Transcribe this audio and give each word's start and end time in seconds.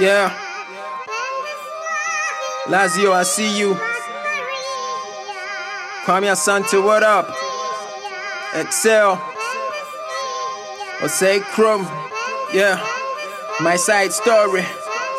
Yeah. 0.00 0.30
Lazio, 2.66 3.12
I 3.12 3.24
see 3.24 3.58
you. 3.58 3.74
Kwame 6.04 6.30
Asante, 6.30 6.82
what 6.82 7.02
up? 7.02 7.28
Excel. 8.54 9.16
Osei 11.00 11.40
Chrome. 11.40 11.86
Yeah. 12.54 12.78
My 13.60 13.74
side 13.74 14.12
story. 14.12 14.64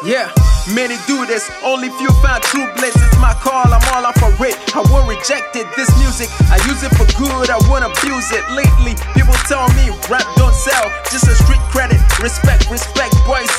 Yeah. 0.06 0.32
Many 0.76 0.96
do 1.08 1.26
this, 1.26 1.50
only 1.64 1.90
few 1.98 2.12
find 2.22 2.44
true 2.44 2.68
bliss. 2.78 2.94
It's 2.96 3.18
my 3.18 3.34
call, 3.42 3.66
I'm 3.66 3.82
all 3.90 4.06
up 4.06 4.14
for 4.20 4.30
it. 4.46 4.54
I 4.76 4.86
won't 4.94 5.10
reject 5.10 5.56
it. 5.56 5.66
This 5.76 5.90
music, 5.98 6.30
I 6.54 6.62
use 6.70 6.84
it 6.84 6.94
for 6.94 7.10
good, 7.18 7.50
I 7.50 7.58
won't 7.66 7.84
abuse 7.84 8.30
it. 8.32 8.46
Lately, 8.54 8.94
people 9.18 9.34
tell 9.50 9.66
me 9.74 9.90
rap 10.08 10.24
don't 10.38 10.54
sell, 10.54 10.86
just 11.10 11.26
a 11.26 11.34
street 11.34 11.64
credit. 11.74 11.98
Respect, 12.22 12.70
respect, 12.70 13.18
boys 13.26 13.50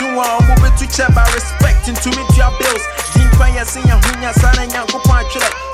who 1.00 1.06
are 1.06 1.08
moving 1.08 1.08
to 1.08 1.08
chat 1.08 1.14
by 1.14 1.24
respecting 1.32 1.94
to 1.96 2.08
me 2.10 2.26
to 2.28 2.36
your 2.36 2.52
bills. 2.58 2.84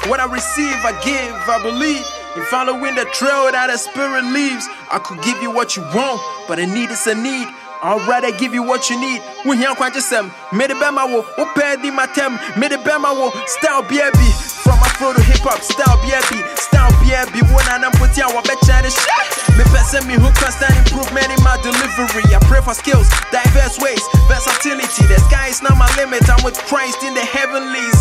What 0.06 0.20
I 0.20 0.26
receive, 0.30 0.78
I 0.84 0.92
give, 1.02 1.34
I 1.48 1.58
believe. 1.62 2.04
In 2.36 2.42
following 2.46 2.94
the 2.94 3.06
trail 3.16 3.50
that 3.50 3.68
the 3.72 3.78
spirit 3.78 4.24
leaves, 4.30 4.68
I 4.92 4.98
could 5.02 5.22
give 5.22 5.40
you 5.42 5.50
what 5.50 5.74
you 5.76 5.82
want, 5.94 6.20
but 6.46 6.58
a 6.58 6.66
need 6.66 6.90
is 6.90 7.06
a 7.06 7.14
need. 7.14 7.48
I'd 7.82 8.06
rather 8.08 8.32
give 8.38 8.54
you 8.54 8.62
what 8.62 8.88
you 8.88 8.98
need. 9.00 9.20
We 9.44 9.56
here 9.58 9.74
quite 9.74 9.94
just 9.94 10.08
some. 10.08 10.32
Made 10.52 10.70
the 10.70 10.78
bema 10.78 11.04
wo, 11.06 11.26
open 11.36 11.62
oh, 11.62 11.76
di 11.82 11.90
matem. 11.90 12.38
Made 12.56 12.72
the 12.72 12.78
bema 12.78 13.12
wo, 13.12 13.30
style 13.46 13.82
BB. 13.84 14.16
From 14.64 14.80
afro 14.80 15.12
to 15.12 15.22
hip 15.22 15.44
hop, 15.44 15.60
style 15.60 15.98
BB. 16.00 16.40
Style 16.56 16.92
BB. 17.04 17.42
When 17.52 17.66
I'm 17.68 17.92
put 18.00 18.16
ya, 18.16 18.32
what 18.32 18.46
bet 18.48 18.60
the 18.64 18.90
shit. 18.90 19.36
Me 19.56 19.64
person 19.72 20.04
me 20.08 20.14
who 20.20 20.28
constant 20.36 20.72
improvement 20.76 21.32
in 21.32 21.40
my 21.44 21.56
delivery. 21.64 22.24
I 22.32 22.40
pray 22.44 22.60
for 22.60 22.74
skills, 22.74 23.08
Christ 26.76 27.08
in 27.08 27.16
the 27.16 27.24
heavenlies. 27.24 28.00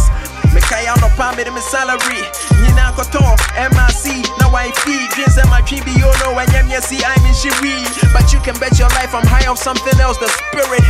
Me 0.51 0.59
kaya 0.67 0.91
no 0.99 1.07
pa 1.15 1.31
me 1.31 1.47
salary. 1.63 2.19
Nyina 2.59 2.91
koto 2.91 3.23
MRC. 3.55 4.19
Now 4.35 4.51
I 4.51 4.67
feed 4.83 5.07
dreams 5.15 5.39
and 5.39 5.47
my 5.47 5.63
chibi 5.63 5.95
you 5.95 6.11
know 6.19 6.35
when 6.35 6.43
you 6.51 6.83
see 6.83 6.99
I'm 6.99 7.23
in 7.23 7.31
Shiri. 7.31 7.87
But 8.11 8.35
you 8.35 8.39
can 8.43 8.51
bet 8.59 8.75
your 8.75 8.91
life 8.99 9.15
I'm 9.15 9.23
high 9.31 9.47
off 9.47 9.63
something 9.63 9.95
else, 10.03 10.19
the 10.19 10.27
spirit. 10.27 10.83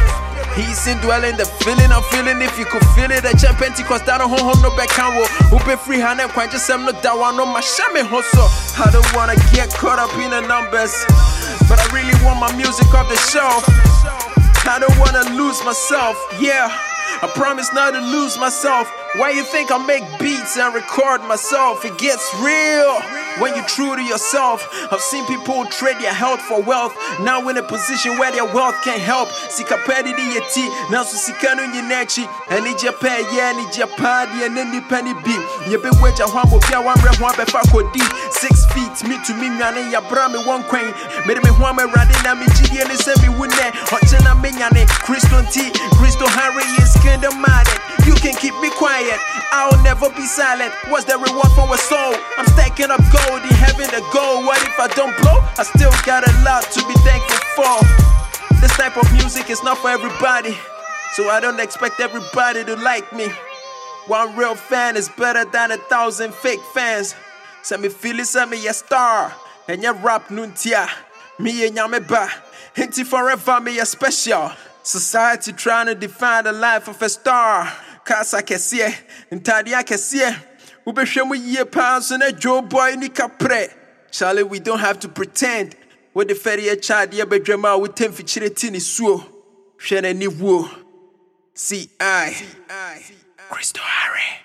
He's 0.58 0.81
indwelling 0.89 1.38
the 1.38 1.45
feeling 1.61 1.94
I'm 1.94 2.02
feeling. 2.09 2.42
If 2.42 2.58
you 2.58 2.66
could 2.66 2.81
feel 2.97 3.14
it, 3.14 3.22
a 3.22 3.38
champ 3.38 3.61
Pentecost 3.61 4.09
down 4.09 4.25
home 4.25 4.33
home 4.33 4.66
no 4.66 4.73
back 4.73 4.89
can 4.89 5.14
wo. 5.14 5.30
Upe 5.53 5.77
free 5.77 6.02
hand 6.02 6.17
and 6.17 6.31
quite 6.33 6.49
just 6.49 6.66
no 6.66 6.89
dawa 7.05 7.38
no 7.38 7.45
my 7.45 7.61
shame 7.61 8.02
hustle. 8.02 8.49
I 8.81 8.89
don't 8.89 9.05
wanna 9.14 9.38
get 9.53 9.70
caught 9.70 10.02
up 10.02 10.09
in 10.17 10.33
the 10.33 10.42
numbers, 10.42 11.05
but 11.70 11.77
I 11.77 11.86
really 11.94 12.17
want 12.25 12.42
my 12.42 12.49
music 12.58 12.89
off 12.97 13.05
the 13.14 13.20
shelf. 13.30 13.61
I 14.66 14.81
don't 14.81 14.97
wanna 14.97 15.38
lose 15.38 15.61
myself, 15.61 16.17
yeah. 16.42 16.73
I 17.21 17.27
promise 17.33 17.71
not 17.73 17.91
to 17.91 17.99
lose 17.99 18.38
myself. 18.38 18.91
Why 19.16 19.31
you 19.31 19.44
think 19.47 19.71
I 19.71 19.80
make 19.80 20.03
beats 20.19 20.58
and 20.59 20.75
record 20.75 21.23
myself? 21.23 21.85
It 21.85 21.97
gets 21.97 22.27
real 22.44 22.99
when 23.39 23.55
you're 23.55 23.63
true 23.63 23.95
to 23.95 24.03
yourself. 24.03 24.67
I've 24.91 24.99
seen 24.99 25.23
people 25.25 25.63
trade 25.71 25.95
their 26.03 26.13
health 26.13 26.41
for 26.41 26.61
wealth. 26.61 26.91
Now 27.23 27.47
in 27.47 27.55
a 27.55 27.63
position 27.63 28.19
where 28.19 28.31
their 28.36 28.43
wealth 28.43 28.75
can 28.83 28.99
help. 28.99 29.30
Sika 29.47 29.80
pedi 29.88 30.11
di 30.11 30.36
yeti, 30.36 30.67
now 30.91 31.03
so 31.03 31.16
sika 31.16 31.55
no 31.55 31.63
nyinechi. 31.63 32.27
And 32.52 32.67
it's 32.67 32.83
your 32.83 32.91
pay, 32.91 33.23
yeah, 33.31 33.55
and 33.55 34.58
and 34.59 34.89
penny 34.91 35.13
beam. 35.23 35.41
You 35.71 35.80
be 35.80 35.95
wedge 36.03 36.19
a 36.19 36.27
one 36.27 36.52
bia 36.67 36.83
one 36.83 36.99
breath 36.99 37.21
one 37.23 37.36
befa. 37.39 37.63
Six 38.36 38.67
feet, 38.75 39.08
me 39.08 39.16
to 39.23 39.33
me, 39.39 39.47
and 39.47 39.91
ya 39.95 40.03
bra 40.11 40.27
me 40.27 40.43
one 40.43 40.63
coin. 40.67 40.91
Made 41.23 41.39
me 41.39 41.52
one 41.55 41.80
me 41.80 41.88
riding, 41.88 42.19
and 42.27 42.39
me 42.39 42.47
gidi, 42.59 42.83
and 42.83 42.91
send 42.99 43.21
me 43.23 43.30
win. 43.39 43.49
Hotchana 43.88 44.36
me, 44.43 44.52
eh, 44.52 44.67
and 44.67 44.89
Christo 45.08 45.39
T, 45.47 45.71
Kristo 45.95 46.27
Hare 46.27 46.59
is 46.83 46.91
kinda 46.99 47.31
mad. 47.39 47.67
Eh. 47.69 47.84
Never 50.06 50.16
be 50.16 50.25
silent. 50.25 50.73
What's 50.89 51.05
the 51.05 51.17
reward 51.17 51.52
for 51.55 51.73
a 51.73 51.77
soul? 51.77 52.16
I'm 52.38 52.45
stacking 52.48 52.92
up 52.92 53.02
gold 53.11 53.42
in 53.42 53.49
heaven 53.49 53.88
to 53.89 54.02
go. 54.14 54.45
What 54.45 54.61
if 54.61 54.80
I 54.80 54.88
don't 54.95 55.16
blow? 55.21 55.39
I 55.58 55.64
still 55.64 55.92
got 56.05 56.27
a 56.27 56.43
lot 56.43 56.64
to 56.64 56.88
be 56.88 56.93
thankful 57.02 57.39
for. 57.55 58.55
This 58.61 58.76
type 58.77 58.98
of 58.98 59.11
music 59.14 59.49
is 59.49 59.64
not 59.64 59.77
for 59.77 59.89
everybody, 59.89 60.58
so 61.14 61.30
I 61.30 61.39
don't 61.39 61.60
expect 61.60 61.99
everybody 61.99 62.64
to 62.65 62.76
like 62.76 63.11
me. 63.14 63.27
One 64.08 64.36
real 64.36 64.55
fan 64.55 64.95
is 64.95 65.10
better 65.10 65.45
than 65.45 65.71
a 65.71 65.77
thousand 65.77 66.33
fake 66.33 66.61
fans. 66.73 67.15
Send 67.64 67.82
me 67.82 67.89
feel 67.89 68.20
it, 68.20 68.27
send 68.27 68.52
me 68.52 68.67
a 68.67 68.73
star. 68.73 69.33
And 69.67 69.82
your 69.82 69.94
rap 69.94 70.27
nuntia. 70.27 70.88
Me 71.39 71.65
and 71.67 71.76
yame 71.76 72.08
ba. 72.08 72.30
Hinty 72.76 73.04
forever, 73.04 73.60
me 73.60 73.80
a 73.80 73.86
special. 73.86 74.52
Society 74.83 75.52
trying 75.54 75.88
to 75.88 75.95
define 75.95 76.44
the 76.44 76.52
life 76.52 76.88
of 76.88 77.02
a 77.02 77.10
star. 77.10 77.71
Kasa 78.05 78.42
kɛseɛ, 78.42 78.93
ntadeɛ 79.32 79.82
akɛseɛ. 79.82 80.36
Wobɛhwɛ 80.86 81.27
mu 81.27 81.36
yie 81.36 81.66
paa 81.66 81.99
na 82.17 82.32
Joe 82.32 82.61
Boy 82.61 82.95
ni 82.95 83.10
kaprɛ. 83.10 83.73
Charlie, 84.11 84.43
we 84.43 84.60
don't 84.60 84.80
have 84.80 84.99
to 84.99 85.10
pretend. 85.10 85.76
What 86.14 86.27
the 86.27 86.36
fɛre 86.36 86.71
akyadeɛ 86.71 87.26
bɛdwam 87.26 87.65
a 87.65 87.77
wotam 87.77 88.14
fikyire 88.14 88.55
ti 88.55 88.70
ne 88.70 88.80
suo. 88.80 89.26
Hwɛ 89.80 90.04
n'ani 90.04 90.27
wuo. 90.27 90.70
See 91.55 91.89
I. 91.99 92.36
Kristo 93.49 93.80
Hare. 93.80 94.45